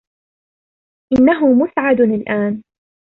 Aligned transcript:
إنهُ 1.19 1.51
مُسعد 1.55 2.01
الأن. 2.01 2.63